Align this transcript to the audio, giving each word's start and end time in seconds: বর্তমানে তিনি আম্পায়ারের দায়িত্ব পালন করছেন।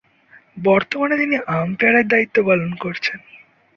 বর্তমানে 0.57 1.15
তিনি 1.17 1.35
আম্পায়ারের 1.55 2.05
দায়িত্ব 2.07 2.37
পালন 2.47 2.71
করছেন। 2.75 3.19